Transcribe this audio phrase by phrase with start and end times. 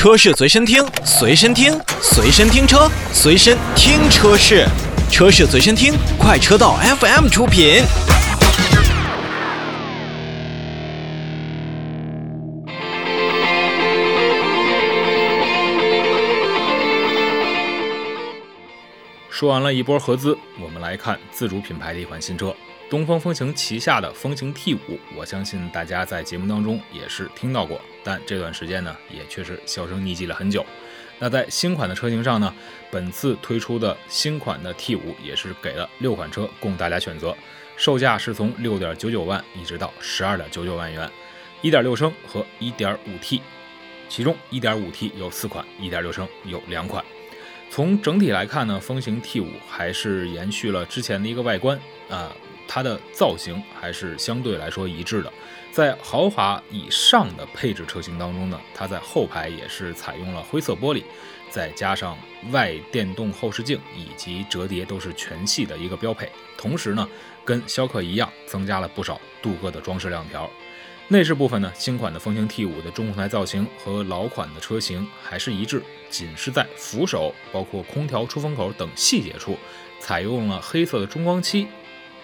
[0.00, 4.66] 车市随身听，随身听，随身听车，随身听车市，
[5.10, 7.82] 车市随身听，快车道 FM 出品。
[19.28, 22.56] 说完了一波合资，我们来看自主品牌的一款新车——
[22.90, 24.98] 东风风行旗下的风行 T5。
[25.14, 30.66] 我相信大家在节目当中也是听到过，但这段时间呢，也确实销声匿迹了很久。
[31.20, 32.52] 那在新款的车型上呢，
[32.90, 37.36] 本次推出的新款的 T5 也是给了六款车供大家选择，
[37.76, 41.08] 售价是从六点九九万一直到十二点九九万元，
[41.62, 43.40] 一点六升和一点五 T，
[44.08, 47.04] 其中一点五 T 有四款，一点六升有两款。
[47.70, 52.34] 从整体来看呢，风行 T5 还是延续了之前的一个外观啊，
[52.72, 55.32] 它的造型还是相对来说一致的。
[55.72, 61.02] 在豪华以上的配置车型当中呢，它在后排也是采用了灰色玻璃，
[61.50, 62.16] 再加上
[62.52, 66.30] 外电动后视镜以及折叠都是全系的一个标配。
[66.56, 67.08] 同时呢，
[67.44, 70.48] 跟逍客一样，增加了不少镀铬的装饰亮条。
[71.08, 79.58] 内饰部分呢，新款的风行 T5 的中控台造型和老款的车型还是一致，仅是在扶手、包括空调出风口等细节处，
[79.98, 81.66] 采用了黑色的中光漆，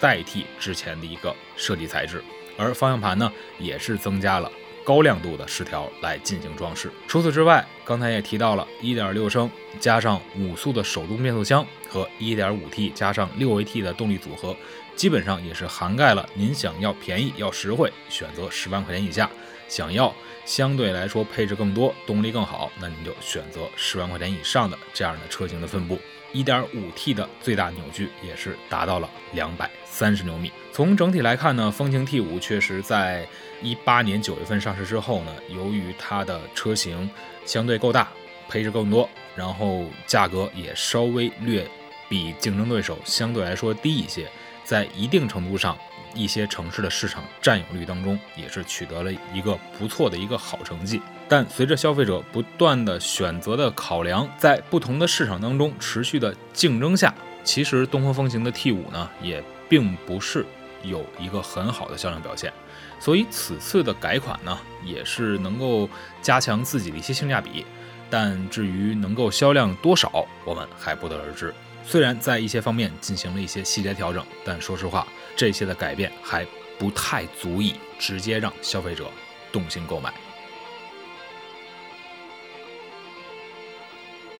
[0.00, 2.22] 代替之前的一个设计材质。
[2.56, 4.50] 而方向盘呢，也是增加了
[4.84, 6.90] 高亮度的饰条来进行装饰。
[7.06, 14.56] 除此之外，刚才也提到了1.6升加上五速的手动变速箱和 1.5T 加上 6AT 的动力组合。
[14.96, 19.26] 基本上也是涵盖了您想要便宜要实惠，选择十万块钱以下；
[19.66, 25.98] 想要相对来说配置更多、动力更好，那您就选择十万块钱以上的这样的车型的分布。
[26.34, 30.52] 1.5T 的最大扭矩也是达到了230牛米。
[30.70, 33.26] 从整体来看呢，风行 T5 确实在
[33.62, 37.10] 一八年九月份上市之后呢，由于它的车型
[37.46, 38.08] 相对够大，
[38.48, 39.08] 配置更多，
[39.40, 41.66] 然后价格也稍微略
[42.10, 44.28] 比竞争对手相对来说低一些。
[44.62, 45.76] 在一定程度上，
[46.14, 51.00] 一些城市的市场占有率当中，也是取得了一个不错的一个好成绩。
[51.26, 60.44] 但随着消费者不断的选择的考量，在不同的市场当中持续的竞争下，其实东风风行的 T5 呢，也并不是
[60.84, 62.52] 有一个很好的销量表现。
[63.00, 65.88] 所以此次的改款呢，也是能够
[66.22, 67.64] 加强自己的一些性价比，
[68.10, 71.54] 但至于能够销量多少，我们还不得而知。
[71.82, 75.06] 虽然在一些方面进行了一些细节调整，但说实话，
[75.36, 76.46] 这些的改变还
[76.78, 79.10] 不太足以直接让消费者
[79.50, 80.12] 动心购买。